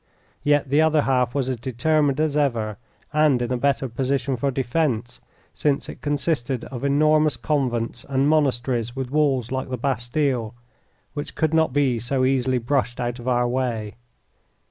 [0.43, 2.77] Yet the other half was as determined as ever
[3.13, 5.21] and in a better position for defence,
[5.53, 10.55] since it consisted of enormous convents and monasteries with walls like the Bastille,
[11.13, 13.95] which could not be so easily brushed out of our way.